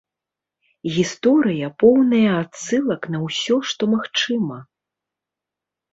Гісторыя 0.95 1.67
поўная 1.83 2.31
адсылак 2.43 3.01
на 3.17 3.23
ўсё, 3.27 3.55
што 3.73 3.83
магчыма. 3.95 4.57